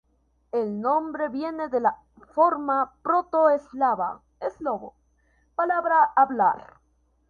[0.51, 1.95] El nombre viene de la
[2.33, 4.23] forma proto-eslava
[4.57, 4.95] "slovo"
[5.53, 6.77] "palabra, hablar".